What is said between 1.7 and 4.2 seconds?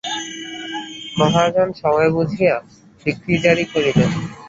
সময় বুঝিয়া ডিক্রীজারি করিল।